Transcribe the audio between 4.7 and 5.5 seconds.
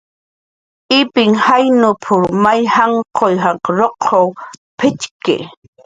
p'itxki"